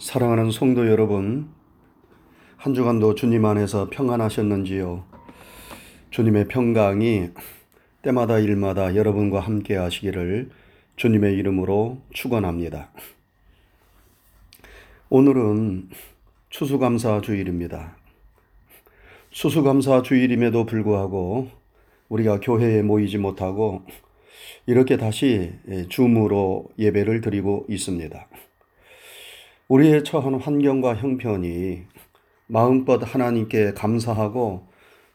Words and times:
사랑하는 0.00 0.50
성도 0.50 0.88
여러분, 0.88 1.50
한 2.56 2.72
주간도 2.72 3.16
주님 3.16 3.44
안에서 3.44 3.90
평안하셨는지요? 3.90 5.04
주님의 6.08 6.48
평강이 6.48 7.28
때마다 8.00 8.38
일마다 8.38 8.96
여러분과 8.96 9.40
함께 9.40 9.76
하시기를 9.76 10.48
주님의 10.96 11.36
이름으로 11.36 11.98
축원합니다. 12.14 12.90
오늘은 15.10 15.90
추수감사 16.48 17.20
주일입니다. 17.20 17.94
추수감사 19.28 20.00
주일임에도 20.00 20.64
불구하고 20.64 21.50
우리가 22.08 22.40
교회에 22.40 22.80
모이지 22.80 23.18
못하고 23.18 23.82
이렇게 24.64 24.96
다시 24.96 25.52
줌으로 25.90 26.70
예배를 26.78 27.20
드리고 27.20 27.66
있습니다. 27.68 28.28
우리의 29.70 30.02
처한 30.02 30.34
환경과 30.34 30.96
형편이 30.96 31.84
마음껏 32.48 32.96
하나님께 32.96 33.72
감사하고 33.74 34.66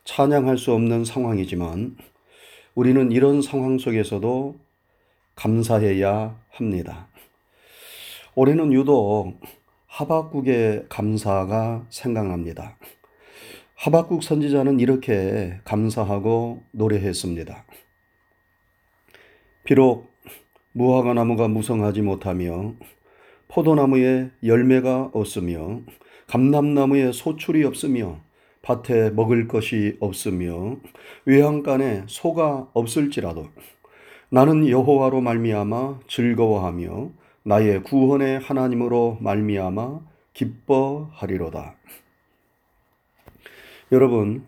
찬양할 0.06 0.58
수 0.58 0.72
없는 0.72 1.04
상황이지만 1.04 1.98
우리는 2.74 3.12
이런 3.12 3.42
상황 3.42 3.78
속에서도 3.78 4.56
감사해야 5.36 6.40
합니다. 6.52 7.10
올해는 8.34 8.72
유독 8.72 9.34
하박국의 9.88 10.86
감사가 10.88 11.86
생각납니다. 11.90 12.78
하박국 13.76 14.24
선지자는 14.24 14.80
이렇게 14.80 15.60
감사하고 15.66 16.64
노래했습니다. 16.72 17.66
비록 19.66 20.14
무화과 20.72 21.14
나무가 21.14 21.50
무성하지 21.50 22.04
못하며 22.04 22.76
포도나무에 23.56 24.32
열매가 24.44 25.12
없으며 25.14 25.80
감람나무에 26.28 27.14
소출이 27.14 27.64
없으며 27.64 28.20
밭에 28.62 29.12
먹을 29.12 29.48
것이 29.48 29.96
없으며 30.02 30.76
외양간에 31.24 32.04
소가 32.08 32.68
없을지라도 32.74 33.48
나는 34.28 34.68
여호와로 34.68 35.22
말미암아 35.22 36.02
즐거워하며 36.10 37.12
나의 37.44 37.84
구원의 37.84 38.40
하나님으로 38.40 39.20
말미암아 39.22 40.02
기뻐하리로다. 40.34 41.78
여러분 43.94 44.46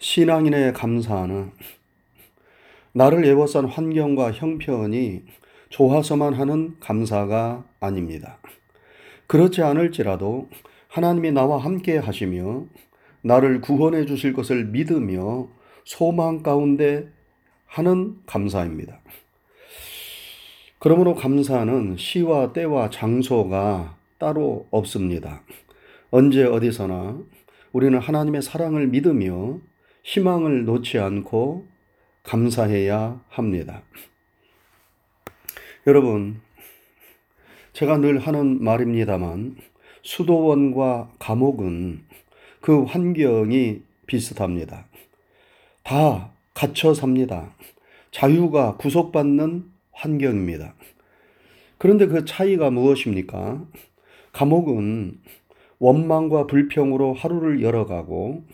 신앙인의 0.00 0.72
감사는 0.72 1.52
나를 2.94 3.24
애워싼 3.26 3.66
환경과 3.66 4.32
형편이 4.32 5.22
좋아서만 5.68 6.34
하는 6.34 6.76
감사가 6.80 7.64
아닙니다. 7.80 8.38
그렇지 9.26 9.62
않을지라도 9.62 10.48
하나님이 10.88 11.32
나와 11.32 11.58
함께 11.58 11.98
하시며 11.98 12.64
나를 13.22 13.60
구원해 13.60 14.06
주실 14.06 14.32
것을 14.32 14.66
믿으며 14.66 15.48
소망 15.84 16.42
가운데 16.42 17.08
하는 17.66 18.16
감사입니다. 18.26 19.00
그러므로 20.78 21.14
감사는 21.14 21.96
시와 21.96 22.52
때와 22.52 22.90
장소가 22.90 23.96
따로 24.18 24.66
없습니다. 24.70 25.42
언제 26.10 26.44
어디서나 26.44 27.18
우리는 27.72 27.98
하나님의 27.98 28.42
사랑을 28.42 28.86
믿으며 28.86 29.58
희망을 30.04 30.64
놓지 30.64 30.98
않고 30.98 31.66
감사해야 32.22 33.20
합니다. 33.28 33.82
여러분, 35.86 36.40
제가 37.72 37.98
늘 37.98 38.18
하는 38.18 38.60
말입니다만, 38.60 39.54
수도원과 40.02 41.12
감옥은 41.20 42.02
그 42.60 42.82
환경이 42.82 43.82
비슷합니다. 44.08 44.86
다 45.84 46.32
갇혀 46.54 46.92
삽니다. 46.92 47.54
자유가 48.10 48.76
구속받는 48.78 49.70
환경입니다. 49.92 50.74
그런데 51.78 52.06
그 52.06 52.24
차이가 52.24 52.68
무엇입니까? 52.70 53.64
감옥은 54.32 55.20
원망과 55.78 56.48
불평으로 56.48 57.14
하루를 57.14 57.62
열어가고 57.62 58.44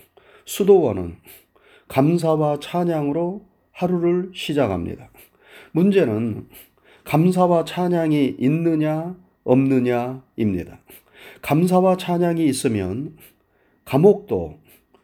수도원은 0.45 1.17
감사와 1.89 2.61
찬양으로 2.61 3.47
하루를 3.73 4.33
시작합니다. 4.35 5.09
문제는 5.71 6.47
감사와 7.05 7.65
찬양이 7.65 8.37
있느냐 8.39 9.17
없느냐입니다. 9.45 10.79
감사와 11.43 11.97
찬양이 11.97 12.47
있으면 12.47 13.17
감옥도 13.85 14.59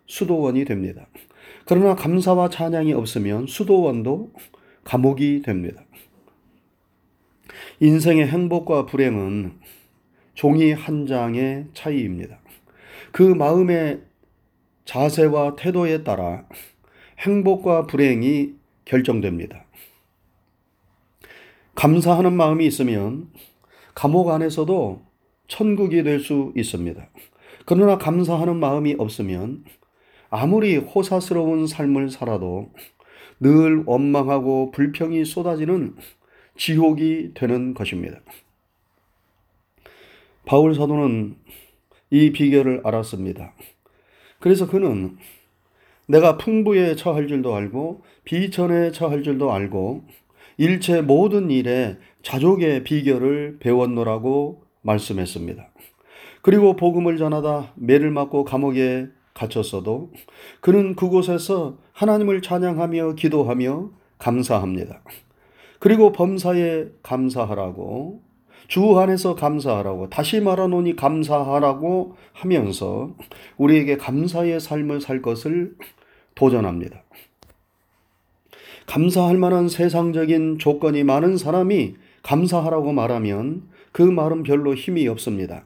수도원이 0.07 0.65
됩니다. 0.65 1.07
그러나 1.65 1.95
감사와 1.95 2.49
찬양이 2.49 2.93
없으면 2.93 3.47
수도원도 3.47 4.33
감옥이 4.85 5.43
됩니다. 5.43 5.85
인생의 7.81 8.27
행복과 8.27 8.87
불행은 8.87 9.53
종이 10.35 10.73
한 10.73 11.07
장의 11.07 11.67
차이입니다. 11.75 12.39
그 13.13 13.23
마음의 13.23 14.03
자세와 14.85 15.57
태도에 15.57 16.05
따라 16.05 16.47
행복과 17.19 17.87
불행이 17.87 18.55
결정됩니다. 18.85 19.65
감사하는 21.79 22.33
마음이 22.33 22.67
있으면 22.67 23.31
감옥 23.95 24.31
안에서도 24.31 25.01
천국이 25.47 26.03
될 26.03 26.19
수 26.19 26.53
있습니다. 26.57 27.09
그러나 27.67 27.99
감사하는 27.99 28.57
마음이 28.57 28.97
없으면 28.99 29.65
아무리 30.29 30.77
호사스러운 30.77 31.69
삶을 31.69 32.11
살아도 32.11 32.73
늘 33.39 33.85
원망하고 33.87 34.73
불평이 34.73 35.25
쏟아지는 35.25 35.95
지옥이 36.57 37.35
되는 37.35 37.75
것입니다. 37.75 38.19
바울 40.47 40.75
사도는 40.75 41.37
이 42.11 42.33
비결을 42.33 42.81
알았습니다. 42.83 43.55
그래서 44.41 44.67
그는 44.67 45.17
내가 46.07 46.39
풍부에 46.39 46.97
처할 46.97 47.29
줄도 47.29 47.55
알고 47.55 48.03
비천에 48.25 48.91
처할 48.91 49.23
줄도 49.23 49.53
알고 49.53 50.03
일체 50.59 51.01
모든 51.03 51.51
일에 51.51 51.99
자족의 52.23 52.83
비결을 52.83 53.59
배웠노라고 53.61 54.65
말씀했습니다. 54.83 55.69
그리고 56.43 56.75
복음을 56.75 57.17
전하다 57.17 57.75
매를 57.77 58.11
맞고 58.11 58.45
감옥에 58.45 59.07
갇혔어도 59.35 60.11
그는 60.61 60.97
그곳에서 60.97 61.79
하나님을 61.93 62.43
찬양하며 62.43 63.15
기도하며 63.15 63.91
감사합니다. 64.19 65.03
그리고 65.79 66.11
범사에 66.11 66.87
감사하라고 67.05 68.23
주 68.67 68.99
안에서 68.99 69.37
감사하라고 69.37 70.11
다시 70.11 70.41
말하노니 70.41 70.97
감사하라고 70.97 72.17
하면서 72.33 73.15
우리에게 73.57 73.97
감사의 73.97 74.59
삶을 74.59 75.01
살 75.01 75.23
것을 75.23 75.77
도전합니다. 76.35 77.05
감사할 78.89 79.37
만한 79.37 79.69
세상적인 79.69 80.59
조건이 80.59 81.05
많은 81.05 81.37
사람이 81.37 81.97
감사하라고 82.23 82.93
말하면 82.93 83.69
그 83.93 84.01
말은 84.01 84.45
별로 84.45 84.75
힘이 84.75 85.07
없습니다. 85.09 85.63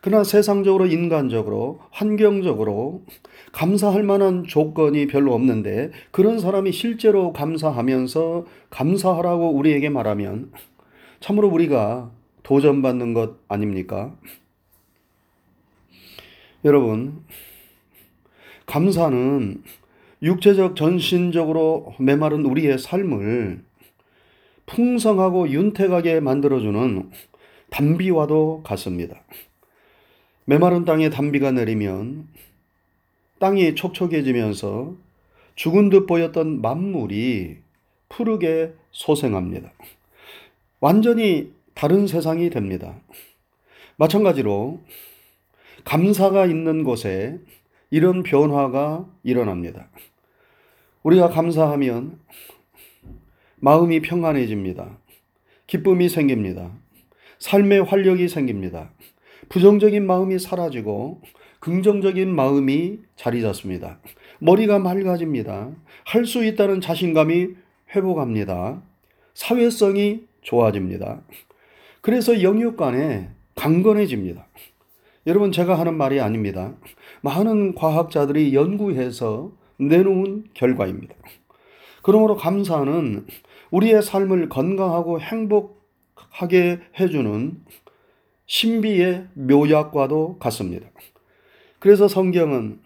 그러나 0.00 0.22
세상적으로 0.22 0.86
인간적으로 0.86 1.80
환경적으로 1.90 3.02
감사할 3.50 4.04
만한 4.04 4.44
조건이 4.44 5.08
별로 5.08 5.34
없는데 5.34 5.90
그런 6.12 6.38
사람이 6.38 6.70
실제로 6.70 7.32
감사하면서 7.32 8.46
감사하라고 8.70 9.50
우리에게 9.50 9.88
말하면 9.88 10.52
참으로 11.18 11.48
우리가 11.48 12.12
도전받는 12.44 13.14
것 13.14 13.36
아닙니까? 13.48 14.14
여러분, 16.64 17.24
감사는 18.66 19.60
육체적 20.22 20.76
전신적으로 20.76 21.94
메마른 21.98 22.44
우리의 22.44 22.78
삶을 22.78 23.62
풍성하고 24.66 25.48
윤택하게 25.50 26.20
만들어주는 26.20 27.10
담비와도 27.70 28.62
같습니다. 28.64 29.22
메마른 30.44 30.84
땅에 30.84 31.10
담비가 31.10 31.52
내리면 31.52 32.28
땅이 33.38 33.74
촉촉해지면서 33.74 34.94
죽은 35.54 35.88
듯 35.90 36.06
보였던 36.06 36.60
만물이 36.60 37.58
푸르게 38.08 38.74
소생합니다. 38.90 39.72
완전히 40.80 41.52
다른 41.74 42.06
세상이 42.06 42.50
됩니다. 42.50 43.00
마찬가지로 43.96 44.80
감사가 45.84 46.46
있는 46.46 46.84
곳에 46.84 47.38
이런 47.90 48.22
변화가 48.22 49.06
일어납니다. 49.22 49.88
우리가 51.02 51.30
감사하면 51.30 52.18
마음이 53.56 54.00
평안해집니다. 54.00 54.98
기쁨이 55.66 56.08
생깁니다. 56.08 56.72
삶의 57.38 57.84
활력이 57.84 58.28
생깁니다. 58.28 58.90
부정적인 59.48 60.06
마음이 60.06 60.38
사라지고 60.38 61.22
긍정적인 61.60 62.34
마음이 62.34 62.98
자리 63.16 63.40
잡습니다. 63.42 63.98
머리가 64.38 64.78
맑아집니다. 64.78 65.70
할 66.04 66.24
수 66.24 66.44
있다는 66.44 66.80
자신감이 66.80 67.48
회복합니다. 67.94 68.82
사회성이 69.34 70.26
좋아집니다. 70.42 71.22
그래서 72.00 72.42
영육 72.42 72.76
간에 72.76 73.30
강건해집니다. 73.54 74.46
여러분 75.26 75.52
제가 75.52 75.78
하는 75.78 75.94
말이 75.96 76.20
아닙니다. 76.20 76.74
많은 77.22 77.74
과학자들이 77.74 78.54
연구해서 78.54 79.52
내놓은 79.80 80.44
결과입니다. 80.54 81.14
그러므로 82.02 82.36
감사는 82.36 83.26
우리의 83.70 84.02
삶을 84.02 84.48
건강하고 84.48 85.20
행복하게 85.20 86.80
해주는 86.98 87.60
신비의 88.46 89.28
묘약과도 89.34 90.38
같습니다. 90.38 90.88
그래서 91.78 92.08
성경은 92.08 92.80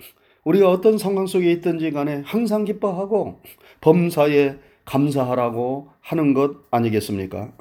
우리가 0.44 0.70
어떤 0.70 0.98
상황 0.98 1.26
속에 1.26 1.50
있든지 1.52 1.90
간에 1.90 2.22
항상 2.24 2.64
기뻐하고 2.64 3.40
범사에 3.80 4.56
감사하라고 4.84 5.88
하는 6.00 6.34
것 6.34 6.56
아니겠습니까? 6.70 7.52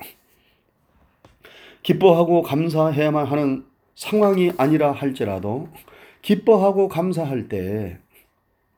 기뻐하고 1.81 2.41
감사해야만 2.41 3.25
하는 3.25 3.65
상황이 3.95 4.51
아니라 4.57 4.91
할지라도 4.91 5.69
기뻐하고 6.21 6.87
감사할 6.87 7.47
때 7.47 7.99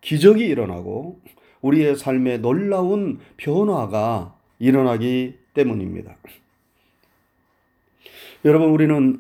기적이 0.05 0.45
일어나고 0.45 1.19
우리의 1.61 1.95
삶에 1.95 2.37
놀라운 2.37 3.19
변화가 3.37 4.35
일어나기 4.59 5.33
때문입니다. 5.55 6.15
여러분, 8.45 8.69
우리는 8.69 9.19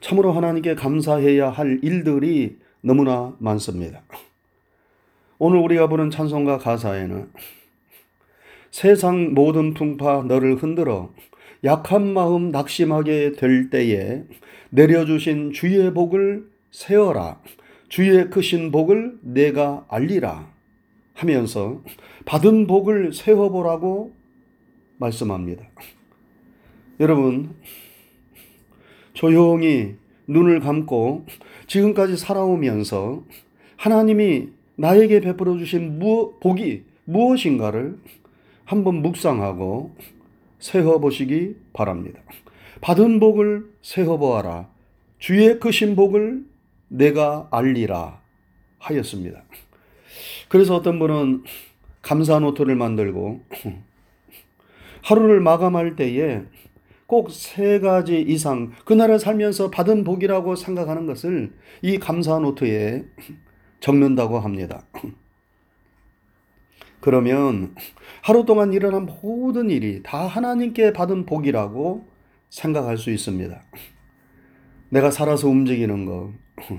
참으로 0.00 0.32
하나님께 0.32 0.74
감사해야 0.74 1.50
할 1.50 1.80
일들이 1.82 2.56
너무나 2.80 3.36
많습니다. 3.38 4.00
오늘 5.38 5.58
우리가 5.58 5.86
보는 5.86 6.08
찬송가 6.08 6.56
가사에는 6.56 7.30
세상 8.70 9.34
모든 9.34 9.74
풍파 9.74 10.22
너를 10.22 10.56
흔들어 10.56 11.12
약한 11.62 12.14
마음 12.14 12.50
낙심하게 12.52 13.32
될 13.32 13.68
때에 13.68 14.24
내려주신 14.70 15.52
주의 15.52 15.92
복을 15.92 16.50
세어라. 16.70 17.38
주의 17.92 18.30
크신 18.30 18.70
복을 18.70 19.18
내가 19.20 19.84
알리라. 19.86 20.50
하면서 21.12 21.82
받은 22.24 22.66
복을 22.66 23.12
세워보라고 23.12 24.14
말씀합니다. 24.96 25.62
여러분, 27.00 27.54
조용히 29.12 29.96
눈을 30.26 30.60
감고 30.60 31.26
지금까지 31.66 32.16
살아오면서 32.16 33.24
하나님이 33.76 34.48
나에게 34.76 35.20
베풀어 35.20 35.58
주신 35.58 35.98
복이 35.98 36.84
무엇인가를 37.04 37.98
한번 38.64 39.02
묵상하고 39.02 39.94
세어보시기 40.60 41.56
바랍니다. 41.74 42.22
받은 42.80 43.20
복을 43.20 43.70
세어보아라. 43.82 44.70
주의 45.18 45.60
크신 45.60 45.94
복을 45.94 46.51
내가 46.92 47.48
알리라 47.50 48.20
하였습니다. 48.78 49.42
그래서 50.48 50.76
어떤 50.76 50.98
분은 50.98 51.44
감사 52.02 52.38
노트를 52.38 52.76
만들고 52.76 53.40
하루를 55.02 55.40
마감할 55.40 55.96
때에 55.96 56.42
꼭 57.06 57.30
세 57.30 57.78
가지 57.78 58.20
이상 58.20 58.72
그날을 58.84 59.18
살면서 59.18 59.70
받은 59.70 60.04
복이라고 60.04 60.56
생각하는 60.56 61.06
것을 61.06 61.52
이 61.82 61.98
감사 61.98 62.38
노트에 62.38 63.04
적는다고 63.80 64.38
합니다. 64.38 64.86
그러면 67.00 67.74
하루 68.22 68.44
동안 68.46 68.72
일어난 68.72 69.06
모든 69.06 69.68
일이 69.68 70.02
다 70.02 70.26
하나님께 70.26 70.92
받은 70.92 71.26
복이라고 71.26 72.06
생각할 72.48 72.96
수 72.96 73.10
있습니다. 73.10 73.62
내가 74.92 75.10
살아서 75.10 75.48
움직이는 75.48 76.04
거, 76.04 76.32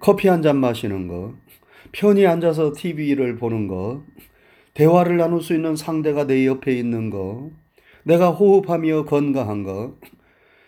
커피 0.00 0.28
한 0.28 0.40
잔 0.42 0.56
마시는 0.56 1.06
거, 1.06 1.34
편히 1.92 2.26
앉아서 2.26 2.72
TV를 2.74 3.36
보는 3.36 3.68
거, 3.68 4.02
대화를 4.72 5.18
나눌 5.18 5.42
수 5.42 5.54
있는 5.54 5.76
상대가 5.76 6.26
내 6.26 6.46
옆에 6.46 6.72
있는 6.72 7.10
거, 7.10 7.50
내가 8.04 8.30
호흡하며 8.30 9.04
건강한 9.04 9.64
것, 9.64 9.96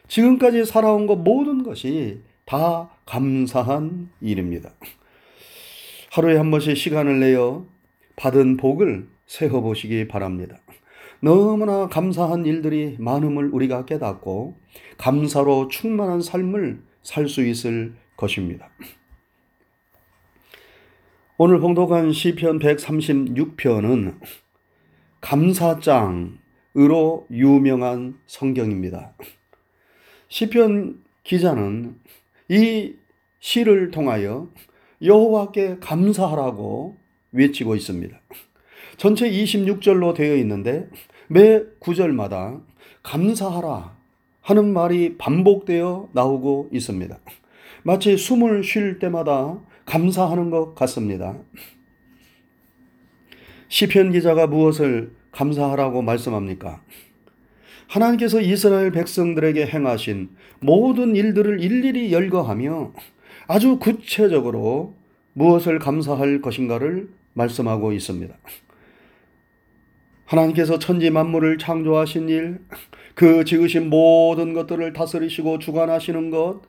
지금까지 0.09 0.67
살아온 0.67 1.07
것 1.07 1.17
모든 1.17 1.63
것이 1.63 2.21
다 2.45 2.91
감사한 3.07 4.11
일입니다. 4.21 4.75
하루에 6.11 6.37
한 6.37 6.51
번씩 6.51 6.77
시간을 6.77 7.21
내어 7.21 7.65
받은 8.17 8.59
복을 8.59 9.09
세어보시기 9.27 10.09
바랍니다. 10.09 10.59
너무나 11.21 11.89
감사한 11.89 12.47
일들이 12.47 12.97
많음을 12.99 13.51
우리가 13.53 13.85
깨닫고 13.87 14.57
감사로 14.99 15.69
충만한 15.69 16.21
삶을 16.21 16.83
살 17.03 17.29
수 17.29 17.45
있을 17.45 17.95
것입니다. 18.17 18.69
오늘 21.39 21.61
봉독한 21.61 22.13
시편 22.13 22.59
136편은 22.59 24.19
감사장으로 25.21 26.39
유명한 27.31 28.19
성경입니다. 28.27 29.15
시편 30.29 31.03
기자는 31.25 31.99
이 32.49 32.95
시를 33.41 33.91
통하여 33.91 34.51
여호와께 35.03 35.79
감사하라고 35.81 36.97
외치고 37.33 37.75
있습니다. 37.77 38.21
전체 38.99 39.31
26절로 39.31 40.13
되어 40.13 40.35
있는데 40.39 40.89
매 41.29 41.63
구절마다 41.79 42.61
감사하라 43.05 43.97
하는 44.43 44.73
말이 44.73 45.17
반복되어 45.17 46.09
나오고 46.13 46.71
있습니다. 46.73 47.17
마치 47.85 48.17
숨을 48.17 48.65
쉴 48.65 48.99
때마다 48.99 49.61
감사하는 49.87 50.51
것 50.51 50.75
같습니다. 50.75 51.39
시편 53.69 54.11
기자가 54.11 54.49
무엇을 54.49 55.13
감사하라고 55.31 56.03
말씀합니까? 56.03 56.83
하나님께서 57.87 58.41
이스라엘 58.41 58.91
백성들에게 58.91 59.65
행하신 59.65 60.31
모든 60.59 61.15
일들을 61.15 61.61
일일이 61.61 62.13
열거하며 62.13 62.93
아주 63.47 63.79
구체적으로 63.79 64.95
무엇을 65.35 65.79
감사할 65.79 66.43
것인가를 66.43 67.09
말씀하고 67.35 67.93
있습니다. 67.93 68.35
하나님께서 70.29 70.79
천지 70.79 71.11
만물을 71.11 71.57
창조하신 71.57 72.29
일, 72.29 72.59
그 73.15 73.45
지으신 73.45 73.89
모든 73.89 74.53
것들을 74.53 74.93
다스리시고 74.93 75.59
주관하시는 75.59 76.31
것, 76.31 76.61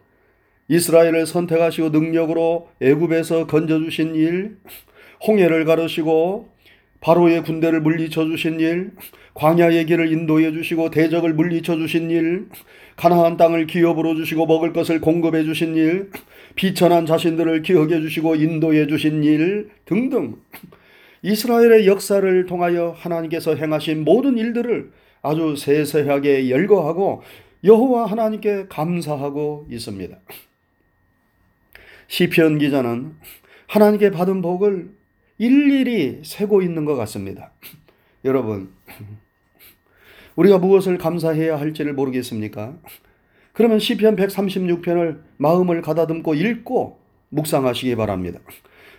이스라엘을 0.70 1.26
선택하시고 1.26 1.90
능력으로 1.90 2.70
애굽에서 2.82 3.48
건져 3.48 3.80
주신 3.80 4.16
일, 4.16 4.58
홍해를 5.28 5.66
가르시고 5.66 6.48
바로의 7.02 7.44
군대를 7.44 7.82
물리쳐 7.82 8.26
주신 8.26 8.62
일, 8.62 8.92
광야의 9.34 9.86
길을 9.88 10.12
인도해 10.12 10.52
주시고 10.54 10.90
대적을 10.90 11.34
물리쳐 11.34 11.76
주신 11.76 12.10
일, 12.12 12.48
가나안 12.96 13.36
땅을 13.36 13.68
기업으로 13.68 14.16
주시고 14.16 14.46
먹을 14.46 14.72
것을 14.72 15.02
공급해 15.02 15.44
주신 15.44 15.76
일, 15.76 16.12
비천한 16.56 17.06
자신들을 17.06 17.62
기억해 17.64 18.00
주시고 18.00 18.36
인도해 18.36 18.88
주신 18.88 19.24
일 19.24 19.70
등등 19.86 20.36
이스라엘의 21.22 21.88
역사를 21.88 22.46
통하여 22.46 22.92
하나님께서 22.98 23.56
행하신 23.56 24.04
모든 24.04 24.38
일들을 24.38 24.92
아주 25.22 25.56
세세하게 25.56 26.50
열거하고 26.50 27.22
여호와 27.64 28.06
하나님께 28.06 28.68
감사하고 28.70 29.68
있습니다. 29.70 30.18
시편 32.08 32.58
기자는 32.58 33.16
하나님께 33.68 34.12
받은 34.12 34.42
복을 34.42 34.92
일일이 35.38 36.22
세고 36.24 36.62
있는 36.62 36.86
것 36.86 36.96
같습니다. 36.96 37.52
여러분, 38.26 38.74
우리가 40.36 40.58
무엇을 40.58 40.98
감사해야 40.98 41.60
할지를 41.60 41.94
모르겠습니까? 41.94 42.78
그러면 43.54 43.80
시편 43.80 44.16
136편을 44.16 45.22
마음을 45.38 45.82
가다듬고 45.82 46.34
읽고 46.34 47.00
묵상하시기 47.30 47.96
바랍니다. 47.96 48.40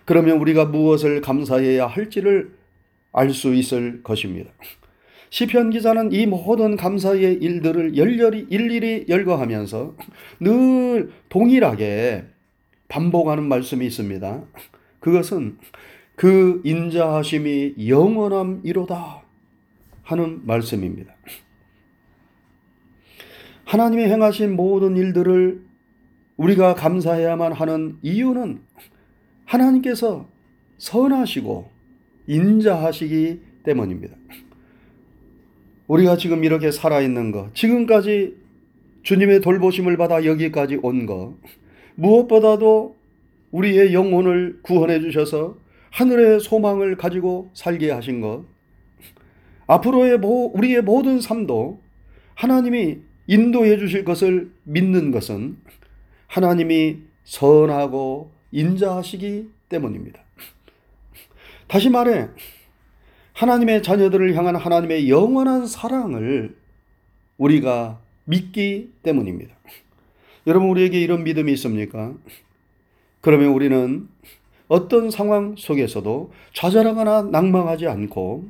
그러면 0.05 0.39
우리가 0.39 0.67
무엇을 0.67 1.21
감사해야 1.21 1.87
할지를 1.87 2.53
알 3.13 3.31
수 3.33 3.55
있을 3.55 4.03
것입니다. 4.03 4.51
시편 5.31 5.71
기자는 5.71 6.13
이 6.13 6.27
모든 6.27 6.77
감사의 6.77 7.35
일들을 7.35 7.97
열렬히 7.97 8.47
일일이 8.51 9.07
열거하면서 9.09 9.97
늘 10.41 11.11
동일하게 11.29 12.25
반복하는 12.89 13.45
말씀이 13.45 13.87
있습니다. 13.87 14.43
그것은 14.99 15.59
그 16.17 16.61
인자하심이 16.65 17.89
영원함이로다 17.89 19.23
하는 20.03 20.41
말씀입니다. 20.45 21.15
하나님이 23.65 24.05
행하신 24.05 24.57
모든 24.57 24.97
일들을 24.97 25.63
우리가 26.37 26.75
감사해야만 26.75 27.53
하는 27.53 27.99
이유는 28.03 28.61
하나님께서 29.51 30.29
선하시고 30.79 31.69
인자하시기 32.29 33.41
때문입니다. 33.65 34.15
우리가 35.89 36.17
지금 36.17 36.45
이렇게 36.45 36.71
살아있는 36.71 37.33
것, 37.33 37.53
지금까지 37.55 38.37
주님의 39.03 39.41
돌보심을 39.41 39.97
받아 39.97 40.25
여기까지 40.25 40.79
온 40.83 41.05
것, 41.05 41.35
무엇보다도 41.97 42.97
우리의 43.51 43.93
영혼을 43.93 44.61
구원해 44.63 45.01
주셔서 45.01 45.57
하늘의 45.91 46.39
소망을 46.39 46.97
가지고 46.97 47.51
살게 47.53 47.91
하신 47.91 48.21
것, 48.21 48.45
앞으로의 49.67 50.21
우리의 50.23 50.83
모든 50.83 51.21
삶도 51.21 51.81
하나님이 52.37 52.99
인도해 53.27 53.79
주실 53.79 54.05
것을 54.05 54.53
믿는 54.63 55.11
것은 55.11 55.57
하나님이 56.29 56.99
선하고 57.25 58.40
인자하시기 58.53 59.51
때문입니다. 59.69 60.21
다시 61.69 61.89
말해, 61.89 62.29
하나님의 63.33 63.83
자녀들을 63.83 64.35
향한 64.35 64.57
하나님의 64.57 65.09
영원한 65.09 65.67
사랑을 65.67 66.57
우리가 67.39 68.01
믿기 68.25 68.93
때문입니다. 69.03 69.55
여러분, 70.47 70.69
우리에게 70.69 71.01
이런 71.01 71.25
믿음이 71.25 71.53
있습니까? 71.53 72.15
그러면 73.21 73.49
우리는 73.49 74.09
어떤 74.69 75.11
상황 75.11 75.57
속에서도 75.57 76.33
좌절하거나 76.55 77.23
낭망하지 77.23 77.87
않고 77.87 78.49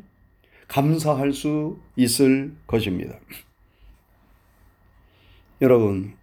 감사할 0.69 1.33
수 1.33 1.79
있을 1.97 2.55
것입니다. 2.67 3.19
여러분, 5.61 6.15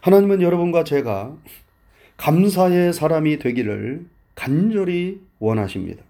하나님은 0.00 0.42
여러분과 0.42 0.84
제가 0.84 1.36
감사의 2.22 2.92
사람이 2.92 3.40
되기를 3.40 4.06
간절히 4.36 5.20
원하십니다. 5.40 6.04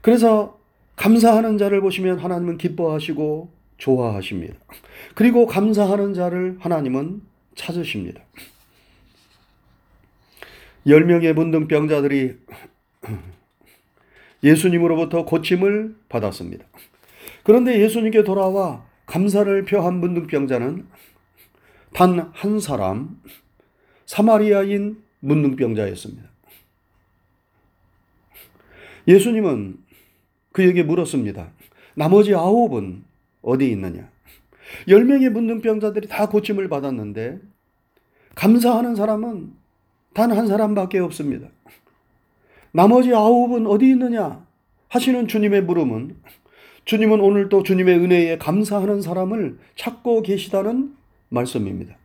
그래서 0.00 0.58
감사하는 0.96 1.58
자를 1.58 1.82
보시면 1.82 2.18
하나님은 2.18 2.56
기뻐하시고 2.56 3.50
좋아하십니다. 3.76 4.54
그리고 5.14 5.46
감사하는 5.46 6.14
자를 6.14 6.56
하나님은 6.60 7.20
찾으십니다. 7.54 8.22
10명의 10.86 11.34
문둥병자들이 11.34 12.38
예수님으로부터 14.42 15.26
고침을 15.26 15.96
받았습니다. 16.08 16.64
그런데 17.42 17.78
예수님께 17.78 18.24
돌아와 18.24 18.86
감사를 19.04 19.66
표한 19.66 20.00
문둥병자는 20.00 20.86
단 21.92 22.30
한 22.32 22.58
사람, 22.58 23.20
사마리아인 24.06 25.09
문둥병자였습니다. 25.20 26.28
예수님은 29.08 29.78
그에게 30.52 30.82
물었습니다. 30.82 31.50
나머지 31.94 32.34
아홉은 32.34 33.04
어디 33.42 33.70
있느냐? 33.70 34.08
열 34.88 35.04
명의 35.04 35.30
문둥병자들이 35.30 36.08
다 36.08 36.28
고침을 36.28 36.68
받았는데 36.68 37.40
감사하는 38.34 38.94
사람은 38.94 39.52
단 40.14 40.32
한 40.32 40.46
사람밖에 40.46 40.98
없습니다. 40.98 41.48
나머지 42.72 43.12
아홉은 43.14 43.66
어디 43.66 43.88
있느냐? 43.90 44.44
하시는 44.88 45.26
주님의 45.28 45.62
물음은 45.62 46.16
주님은 46.84 47.20
오늘 47.20 47.48
또 47.48 47.62
주님의 47.62 47.98
은혜에 47.98 48.38
감사하는 48.38 49.02
사람을 49.02 49.58
찾고 49.76 50.22
계시다는 50.22 50.96
말씀입니다. 51.28 51.96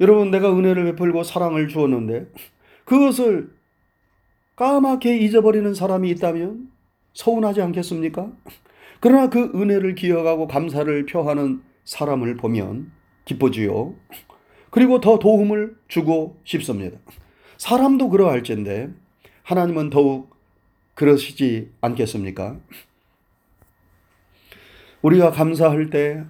여러분, 0.00 0.30
내가 0.30 0.56
은혜를 0.56 0.84
베풀고 0.84 1.22
사랑을 1.22 1.68
주었는데 1.68 2.26
그것을 2.84 3.50
까맣게 4.56 5.18
잊어버리는 5.18 5.74
사람이 5.74 6.08
있다면 6.10 6.70
서운하지 7.12 7.62
않겠습니까? 7.62 8.32
그러나 9.00 9.28
그 9.28 9.52
은혜를 9.54 9.94
기억하고 9.94 10.46
감사를 10.46 11.06
표하는 11.06 11.62
사람을 11.84 12.36
보면 12.36 12.90
기뻐지요. 13.24 13.94
그리고 14.70 15.00
더 15.00 15.18
도움을 15.18 15.76
주고 15.88 16.38
싶습니다. 16.44 16.98
사람도 17.56 18.10
그러할진데 18.10 18.90
하나님은 19.42 19.90
더욱 19.90 20.36
그러시지 20.94 21.70
않겠습니까? 21.80 22.58
우리가 25.02 25.30
감사할 25.30 25.90
때 25.90 26.24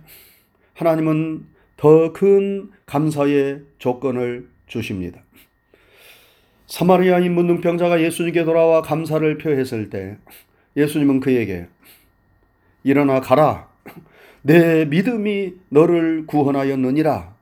하나님은 0.74 1.46
더 1.76 2.12
큰 2.12 2.70
감사의 2.86 3.62
조건을 3.78 4.48
주십니다. 4.66 5.20
사마리아인 6.66 7.34
문둥병자가 7.34 8.02
예수님께 8.02 8.44
돌아와 8.44 8.82
감사를 8.82 9.38
표했을 9.38 9.90
때 9.90 10.16
예수님은 10.76 11.20
그에게 11.20 11.68
일어나 12.82 13.20
가라. 13.20 13.68
내 14.42 14.84
믿음이 14.84 15.54
너를 15.68 16.26
구원하였느니라. 16.26 17.34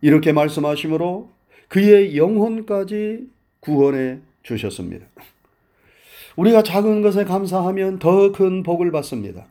이렇게 0.00 0.32
말씀하시므로 0.32 1.30
그의 1.68 2.16
영혼까지 2.16 3.28
구원해 3.60 4.18
주셨습니다. 4.42 5.06
우리가 6.36 6.62
작은 6.62 7.00
것에 7.00 7.24
감사하면 7.24 7.98
더 8.00 8.32
큰 8.32 8.62
복을 8.62 8.90
받습니다. 8.92 9.46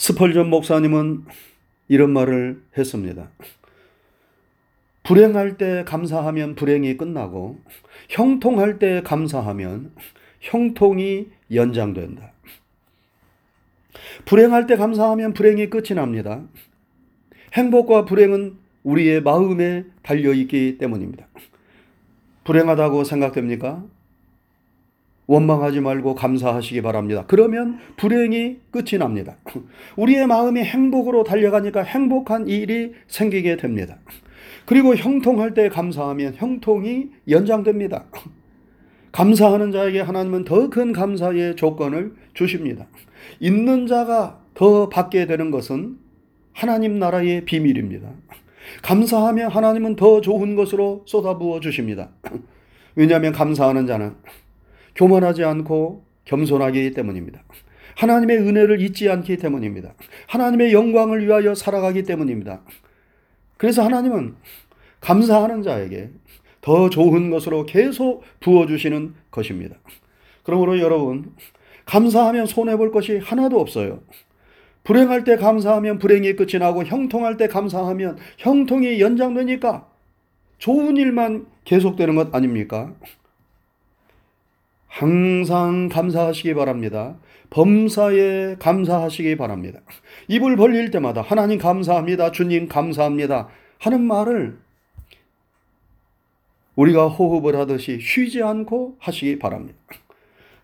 스펄전 0.00 0.48
목사님은 0.48 1.26
이런 1.88 2.10
말을 2.14 2.62
했습니다. 2.78 3.28
불행할 5.02 5.58
때 5.58 5.84
감사하면 5.84 6.54
불행이 6.54 6.96
끝나고 6.96 7.60
형통할 8.08 8.78
때 8.78 9.02
감사하면 9.02 9.92
형통이 10.40 11.26
연장된다. 11.52 12.32
불행할 14.24 14.66
때 14.66 14.76
감사하면 14.76 15.34
불행이 15.34 15.68
끝이 15.68 15.88
납니다. 15.94 16.44
행복과 17.52 18.06
불행은 18.06 18.56
우리의 18.84 19.20
마음에 19.20 19.84
달려 20.02 20.32
있기 20.32 20.78
때문입니다. 20.78 21.28
불행하다고 22.44 23.04
생각됩니까? 23.04 23.84
원망하지 25.30 25.80
말고 25.80 26.16
감사하시기 26.16 26.82
바랍니다. 26.82 27.24
그러면 27.28 27.78
불행이 27.96 28.56
끝이 28.72 28.98
납니다. 28.98 29.36
우리의 29.96 30.26
마음이 30.26 30.60
행복으로 30.60 31.22
달려가니까 31.22 31.82
행복한 31.82 32.48
일이 32.48 32.94
생기게 33.06 33.56
됩니다. 33.56 33.98
그리고 34.66 34.96
형통할 34.96 35.54
때 35.54 35.68
감사하면 35.68 36.34
형통이 36.34 37.10
연장됩니다. 37.28 38.06
감사하는 39.12 39.70
자에게 39.70 40.00
하나님은 40.00 40.44
더 40.44 40.68
큰 40.68 40.92
감사의 40.92 41.54
조건을 41.54 42.14
주십니다. 42.34 42.86
있는 43.38 43.86
자가 43.86 44.40
더 44.54 44.88
받게 44.88 45.26
되는 45.26 45.52
것은 45.52 45.96
하나님 46.52 46.98
나라의 46.98 47.44
비밀입니다. 47.44 48.08
감사하면 48.82 49.50
하나님은 49.50 49.94
더 49.94 50.20
좋은 50.20 50.56
것으로 50.56 51.04
쏟아부어 51.06 51.60
주십니다. 51.60 52.10
왜냐하면 52.96 53.32
감사하는 53.32 53.86
자는 53.86 54.14
교만하지 54.94 55.44
않고 55.44 56.04
겸손하기 56.24 56.92
때문입니다. 56.92 57.42
하나님의 57.96 58.38
은혜를 58.38 58.80
잊지 58.80 59.08
않기 59.10 59.36
때문입니다. 59.36 59.94
하나님의 60.28 60.72
영광을 60.72 61.26
위하여 61.26 61.54
살아가기 61.54 62.04
때문입니다. 62.04 62.62
그래서 63.56 63.82
하나님은 63.82 64.36
감사하는 65.00 65.62
자에게 65.62 66.10
더 66.60 66.90
좋은 66.90 67.30
것으로 67.30 67.66
계속 67.66 68.22
부어주시는 68.40 69.14
것입니다. 69.30 69.76
그러므로 70.42 70.78
여러분, 70.78 71.32
감사하면 71.84 72.46
손해볼 72.46 72.92
것이 72.92 73.18
하나도 73.18 73.60
없어요. 73.60 74.00
불행할 74.84 75.24
때 75.24 75.36
감사하면 75.36 75.98
불행이 75.98 76.34
끝이 76.34 76.58
나고 76.58 76.84
형통할 76.84 77.36
때 77.36 77.48
감사하면 77.48 78.18
형통이 78.38 79.00
연장되니까 79.00 79.86
좋은 80.58 80.96
일만 80.96 81.46
계속되는 81.64 82.14
것 82.14 82.34
아닙니까? 82.34 82.94
항상 84.90 85.88
감사하시기 85.88 86.52
바랍니다. 86.54 87.16
범사에 87.50 88.56
감사하시기 88.58 89.36
바랍니다. 89.36 89.80
입을 90.28 90.56
벌릴 90.56 90.90
때마다 90.90 91.22
하나님 91.22 91.58
감사합니다. 91.58 92.32
주님 92.32 92.68
감사합니다. 92.68 93.48
하는 93.78 94.02
말을 94.02 94.58
우리가 96.74 97.08
호흡을 97.08 97.56
하듯이 97.56 98.00
쉬지 98.00 98.42
않고 98.42 98.96
하시기 98.98 99.38
바랍니다. 99.38 99.78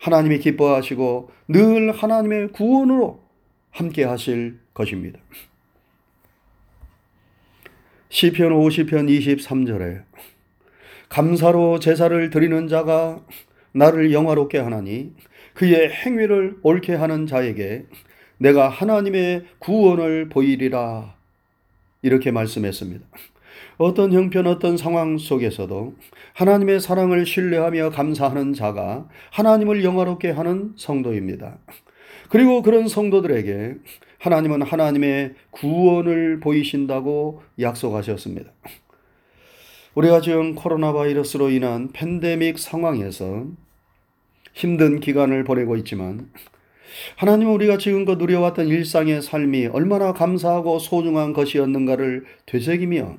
하나님이 0.00 0.40
기뻐하시고 0.40 1.30
늘 1.48 1.92
하나님의 1.92 2.48
구원으로 2.48 3.20
함께 3.70 4.04
하실 4.04 4.58
것입니다. 4.74 5.20
시편 8.08 8.50
50편 8.50 9.08
23절에 9.08 10.04
감사로 11.08 11.78
제사를 11.78 12.30
드리는 12.30 12.68
자가 12.68 13.20
나를 13.76 14.12
영화롭게 14.12 14.58
하나니 14.58 15.12
그의 15.52 15.90
행위를 15.90 16.56
옳게 16.62 16.94
하는 16.94 17.26
자에게 17.26 17.84
내가 18.38 18.68
하나님의 18.68 19.44
구원을 19.58 20.28
보이리라. 20.30 21.14
이렇게 22.02 22.30
말씀했습니다. 22.30 23.06
어떤 23.78 24.12
형편, 24.12 24.46
어떤 24.46 24.76
상황 24.78 25.18
속에서도 25.18 25.94
하나님의 26.34 26.80
사랑을 26.80 27.26
신뢰하며 27.26 27.90
감사하는 27.90 28.54
자가 28.54 29.08
하나님을 29.32 29.84
영화롭게 29.84 30.30
하는 30.30 30.72
성도입니다. 30.76 31.58
그리고 32.30 32.62
그런 32.62 32.88
성도들에게 32.88 33.74
하나님은 34.18 34.62
하나님의 34.62 35.34
구원을 35.50 36.40
보이신다고 36.40 37.42
약속하셨습니다. 37.60 38.50
우리가 39.94 40.20
지금 40.20 40.54
코로나 40.54 40.92
바이러스로 40.92 41.50
인한 41.50 41.90
팬데믹 41.92 42.58
상황에서 42.58 43.46
힘든 44.56 45.00
기간을 45.00 45.44
보내고 45.44 45.76
있지만 45.76 46.30
하나님은 47.16 47.52
우리가 47.52 47.76
지금껏 47.76 48.16
누려왔던 48.16 48.68
일상의 48.68 49.20
삶이 49.20 49.66
얼마나 49.66 50.14
감사하고 50.14 50.78
소중한 50.78 51.34
것이었는가를 51.34 52.24
되새기며 52.46 53.18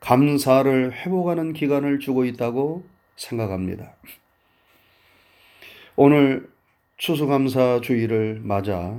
감사를 0.00 0.92
회복하는 0.92 1.52
기간을 1.52 2.00
주고 2.00 2.24
있다고 2.24 2.84
생각합니다. 3.14 3.94
오늘 5.94 6.50
추수감사 6.96 7.80
주의를 7.80 8.40
맞아 8.42 8.98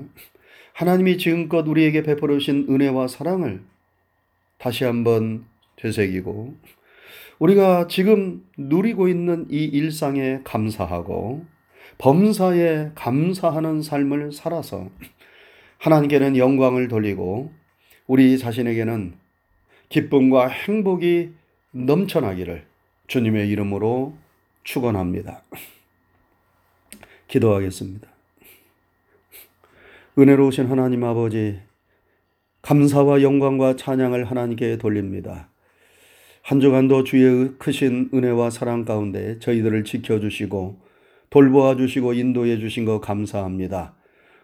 하나님이 0.72 1.18
지금껏 1.18 1.68
우리에게 1.68 2.04
베풀어 2.04 2.38
주신 2.38 2.66
은혜와 2.70 3.10
사랑을 3.10 3.62
다시 4.58 4.86
한번 4.86 5.46
되새기고 5.76 6.56
우리가 7.40 7.88
지금 7.88 8.46
누리고 8.58 9.08
있는 9.08 9.48
이 9.50 9.64
일상에 9.64 10.40
감사하고 10.44 11.46
범사에 11.98 12.92
감사하는 12.96 13.82
삶을 13.82 14.32
살아서 14.32 14.90
하나님께는 15.78 16.38
영광을 16.38 16.88
돌리고 16.88 17.52
우리 18.08 18.38
자신에게는 18.38 19.14
기쁨과 19.90 20.48
행복이 20.48 21.32
넘쳐나기를 21.72 22.66
주님의 23.08 23.50
이름으로 23.50 24.16
축원합니다. 24.64 25.44
기도하겠습니다. 27.28 28.08
은혜로우신 30.18 30.68
하나님 30.68 31.04
아버지 31.04 31.60
감사와 32.62 33.22
영광과 33.22 33.76
찬양을 33.76 34.26
하나님께 34.26 34.78
돌립니다. 34.78 35.50
한 36.46 36.60
주간도 36.60 37.04
주의 37.06 37.54
크신 37.58 38.12
은혜와 38.14 38.52
사랑 38.52 38.86
가운데 38.86 39.40
저희들을 39.40 39.84
지켜주시고 39.84 40.80
돌보아 41.32 41.76
주시고 41.76 42.14
인도해 42.14 42.60
주신 42.60 42.86
거 42.86 43.00
감사합니다. 43.00 43.96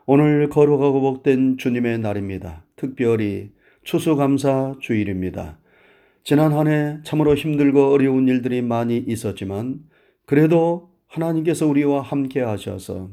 오늘 0.07 0.49
거룩하고 0.49 0.99
복된 0.99 1.59
주님의 1.59 1.99
날입니다. 1.99 2.65
특별히 2.75 3.51
추수감사 3.83 4.77
주일입니다. 4.79 5.59
지난 6.23 6.53
한 6.53 6.69
해 6.69 6.97
참으로 7.03 7.35
힘들고 7.35 7.91
어려운 7.91 8.27
일들이 8.27 8.63
많이 8.63 8.97
있었지만 8.97 9.81
그래도 10.25 10.89
하나님께서 11.05 11.67
우리와 11.67 12.01
함께 12.01 12.41
하셔서 12.41 13.11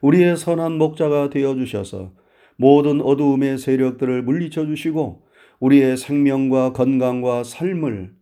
우리의 0.00 0.38
선한 0.38 0.78
목자가 0.78 1.28
되어 1.28 1.56
주셔서 1.56 2.14
모든 2.56 3.02
어두움의 3.02 3.58
세력들을 3.58 4.22
물리쳐 4.22 4.64
주시고 4.64 5.26
우리의 5.58 5.98
생명과 5.98 6.72
건강과 6.72 7.44
삶을 7.44 8.18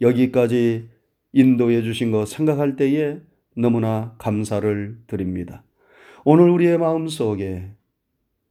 여기까지 0.00 0.88
인도해 1.32 1.82
주신 1.82 2.10
거 2.10 2.26
생각할 2.26 2.76
때에 2.76 3.18
너무나 3.56 4.14
감사를 4.18 4.98
드립니다. 5.06 5.62
오늘 6.24 6.50
우리의 6.50 6.78
마음 6.78 7.08
속에 7.08 7.70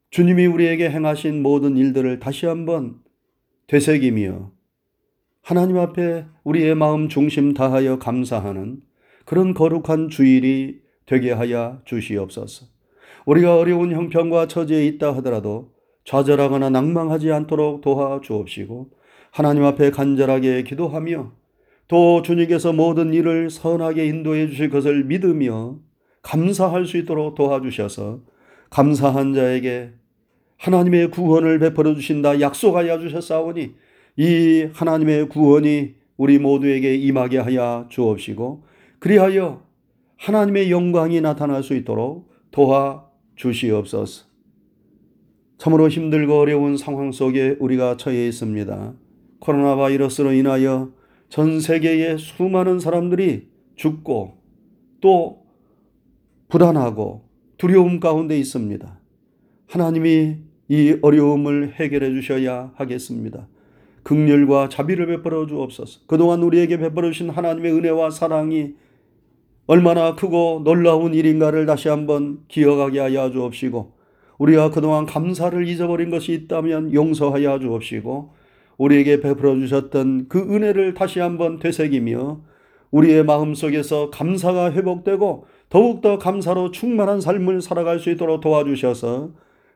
주님이 0.09 0.45
우리에게 0.45 0.89
행하신 0.89 1.41
모든 1.41 1.77
일들을 1.77 2.19
다시 2.19 2.45
한번 2.45 2.99
되새기며 3.67 4.51
하나님 5.41 5.77
앞에 5.77 6.25
우리의 6.43 6.75
마음 6.75 7.09
중심 7.09 7.53
다하여 7.53 7.99
감사하는 7.99 8.81
그런 9.25 9.53
거룩한 9.53 10.09
주일이 10.09 10.79
되게 11.05 11.31
하여 11.31 11.81
주시옵소서. 11.85 12.65
우리가 13.25 13.57
어려운 13.57 13.91
형편과 13.91 14.47
처지에 14.47 14.85
있다 14.87 15.15
하더라도 15.17 15.73
좌절하거나 16.05 16.69
낭망하지 16.69 17.31
않도록 17.31 17.81
도와 17.81 18.21
주옵시고 18.21 18.91
하나님 19.35 19.65
앞에 19.65 19.91
간절하게 19.91 20.63
기도하며 20.63 21.33
또 21.89 22.21
주님께서 22.21 22.71
모든 22.71 23.13
일을 23.13 23.49
선하게 23.49 24.05
인도해 24.05 24.47
주실 24.47 24.69
것을 24.69 25.03
믿으며 25.03 25.77
감사할 26.21 26.85
수 26.85 26.95
있도록 26.95 27.35
도와주셔서 27.35 28.21
감사한 28.69 29.33
자에게 29.33 29.91
하나님의 30.55 31.11
구원을 31.11 31.59
베풀어 31.59 31.95
주신다 31.95 32.39
약속하여 32.39 32.97
주셨사오니 32.99 33.73
이 34.15 34.69
하나님의 34.71 35.27
구원이 35.27 35.95
우리 36.15 36.39
모두에게 36.39 36.95
임하게 36.95 37.39
하여 37.39 37.87
주옵시고 37.89 38.63
그리하여 38.99 39.65
하나님의 40.15 40.71
영광이 40.71 41.19
나타날 41.19 41.61
수 41.61 41.75
있도록 41.75 42.31
도와 42.51 43.09
주시옵소서. 43.35 44.27
참으로 45.57 45.89
힘들고 45.89 46.39
어려운 46.39 46.77
상황 46.77 47.11
속에 47.11 47.57
우리가 47.59 47.97
처해 47.97 48.29
있습니다. 48.29 48.95
코로나 49.45 49.75
바이러스로 49.75 50.33
인하여 50.33 50.91
전 51.29 51.59
세계의 51.59 52.17
수많은 52.17 52.79
사람들이 52.79 53.47
죽고 53.75 54.37
또 55.01 55.43
불안하고 56.47 57.25
두려움 57.59 57.99
가운데 57.99 58.37
있습니다. 58.39 58.99
하나님이 59.67 60.37
이 60.67 60.97
어려움을 60.99 61.73
해결해 61.73 62.09
주셔야 62.09 62.71
하겠습니다. 62.75 63.47
극렬과 64.01 64.69
자비를 64.69 65.05
베풀어 65.07 65.45
주옵소서. 65.45 66.01
그동안 66.07 66.41
우리에게 66.41 66.79
베풀어 66.79 67.11
주신 67.11 67.29
하나님의 67.29 67.71
은혜와 67.71 68.09
사랑이 68.09 68.73
얼마나 69.67 70.15
크고 70.15 70.61
놀라운 70.63 71.13
일인가를 71.13 71.67
다시 71.67 71.87
한번 71.87 72.39
기억하게 72.47 72.99
하여 72.99 73.29
주옵시고 73.31 73.93
우리가 74.39 74.71
그동안 74.71 75.05
감사를 75.05 75.67
잊어버린 75.67 76.09
것이 76.09 76.33
있다면 76.33 76.93
용서하여 76.93 77.59
주옵시고 77.59 78.44
우리에게 78.77 79.21
베풀어 79.21 79.55
주셨던 79.55 80.27
그 80.27 80.39
은혜를 80.39 80.93
다시 80.93 81.19
한번 81.19 81.59
되새기며 81.59 82.41
우리의 82.91 83.23
마음 83.23 83.53
속에서 83.53 84.09
감사가 84.09 84.71
회복되고 84.71 85.45
더욱더 85.69 86.17
감사로 86.17 86.71
충만한 86.71 87.19
삶을 87.21 87.61
살아갈 87.61 87.99
수 87.99 88.09
있도록 88.11 88.41
도와주셔서 88.41 89.33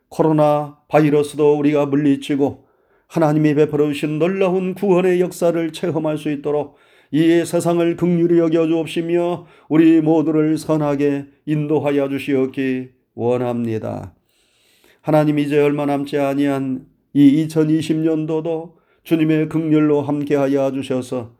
코로나 0.09 0.77
바이러스도 0.87 1.57
우리가 1.57 1.85
물리치고 1.85 2.65
하나님이 3.07 3.55
베풀어 3.55 3.87
주신 3.87 4.19
놀라운 4.19 4.73
구원의 4.73 5.19
역사를 5.19 5.71
체험할 5.71 6.17
수 6.17 6.31
있도록 6.31 6.77
이 7.11 7.43
세상을 7.43 7.95
극률히 7.95 8.37
여겨 8.39 8.67
주옵시며 8.67 9.47
우리 9.67 9.99
모두를 9.99 10.57
선하게 10.57 11.25
인도하여 11.45 12.07
주시옵기 12.09 12.89
원합니다. 13.15 14.13
하나님 15.01 15.39
이제 15.39 15.59
얼마 15.59 15.85
남지 15.87 16.19
아니한 16.19 16.85
이 17.13 17.47
2020년도도 17.47 18.78
주님의 19.09 19.49
극렬로 19.49 20.03
함께하여 20.03 20.71
주셔서 20.71 21.31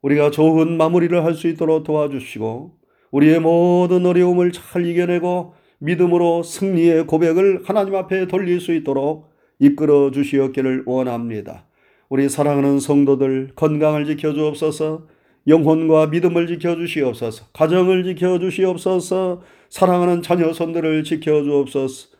우리가 0.00 0.30
좋은 0.30 0.78
마무리를 0.78 1.22
할 1.22 1.34
수 1.34 1.46
있도록 1.48 1.84
도와주시고 1.84 2.72
우리의 3.10 3.38
모든 3.40 4.06
어려움을 4.06 4.50
잘 4.52 4.86
이겨내고 4.86 5.52
믿음으로 5.78 6.42
승리의 6.42 7.06
고백을 7.06 7.64
하나님 7.64 7.96
앞에 7.96 8.28
돌릴 8.28 8.60
수 8.60 8.72
있도록 8.72 9.28
이끌어 9.58 10.10
주시옵기를 10.10 10.84
원합니다. 10.86 11.66
우리 12.08 12.30
사랑하는 12.30 12.80
성도들 12.80 13.50
건강을 13.56 14.06
지켜 14.06 14.32
주옵소서. 14.32 15.06
영혼과 15.48 16.06
믿음을 16.06 16.46
지켜 16.46 16.76
주시옵소서. 16.76 17.46
가정을 17.52 18.04
지켜 18.04 18.38
주시옵소서. 18.38 19.42
사랑하는 19.68 20.22
자녀 20.22 20.52
손들을 20.54 21.04
지켜 21.04 21.42
주옵소서. 21.42 22.11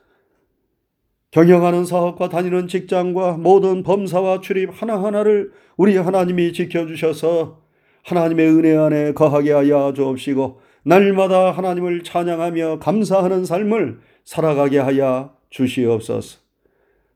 경영하는 1.32 1.86
사업과 1.86 2.28
다니는 2.28 2.68
직장과 2.68 3.38
모든 3.38 3.82
범사와 3.82 4.40
출입 4.42 4.70
하나하나를 4.70 5.52
우리 5.76 5.96
하나님이 5.96 6.52
지켜주셔서 6.52 7.62
하나님의 8.04 8.48
은혜 8.48 8.76
안에 8.76 9.12
거하게 9.14 9.52
하여 9.52 9.92
주옵시고 9.94 10.60
날마다 10.84 11.50
하나님을 11.52 12.02
찬양하며 12.04 12.80
감사하는 12.80 13.46
삶을 13.46 14.00
살아가게 14.24 14.78
하여 14.78 15.34
주시옵소서. 15.50 16.38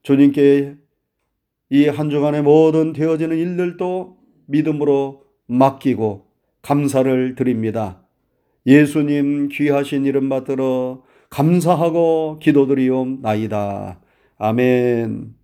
주님께 0.02 0.76
이 1.70 1.88
한 1.88 2.11
주간의 2.11 2.42
모든 2.42 2.92
되어지는 2.92 3.37
일들도 3.37 4.16
믿음으로 4.46 5.24
맡기고 5.46 6.26
감사를 6.62 7.35
드립니다. 7.35 8.02
예수님 8.66 9.48
귀하신 9.48 10.07
이름 10.07 10.29
받들어 10.29 11.02
감사하고 11.29 12.38
기도드리옵나이다. 12.40 14.00
아멘. 14.38 15.35